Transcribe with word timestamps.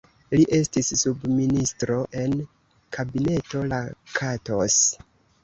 Li 0.37 0.45
estis 0.59 0.87
subministro 1.01 1.99
en 2.23 2.33
Kabineto 2.99 3.63
Lakatos. 3.75 4.81